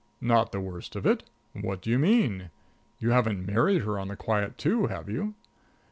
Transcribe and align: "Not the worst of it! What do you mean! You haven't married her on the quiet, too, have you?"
"Not 0.19 0.51
the 0.51 0.59
worst 0.59 0.95
of 0.95 1.05
it! 1.05 1.29
What 1.53 1.79
do 1.83 1.91
you 1.91 1.99
mean! 1.99 2.49
You 2.97 3.11
haven't 3.11 3.45
married 3.45 3.83
her 3.83 3.99
on 3.99 4.07
the 4.07 4.15
quiet, 4.15 4.57
too, 4.57 4.87
have 4.87 5.07
you?" 5.07 5.35